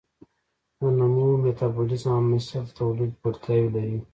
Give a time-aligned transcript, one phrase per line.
[0.79, 3.97] د نمو، میتابولیزم او مثل تولید وړتیاوې لري.